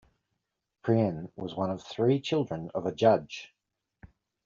[0.83, 3.53] Prien was one of three children of a judge.